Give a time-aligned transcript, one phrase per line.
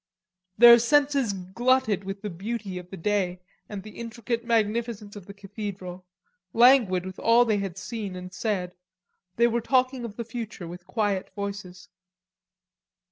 [0.57, 5.33] Their senses glutted with the beauty of the day and the intricate magnificence of the
[5.35, 6.03] cathedral,
[6.53, 8.73] languid with all they had seen and said,
[9.35, 11.87] they were talking of the future with quiet voices.